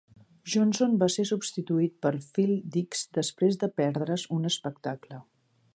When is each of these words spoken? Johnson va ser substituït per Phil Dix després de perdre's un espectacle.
Johnson 0.51 0.95
va 1.03 1.09
ser 1.15 1.25
substituït 1.31 1.93
per 2.05 2.13
Phil 2.37 2.55
Dix 2.77 3.05
després 3.19 3.61
de 3.65 3.73
perdre's 3.83 4.29
un 4.39 4.53
espectacle. 4.55 5.25